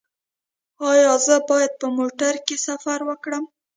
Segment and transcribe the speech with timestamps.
[0.91, 3.43] ایا زه باید په موټر کې سفر وکړم؟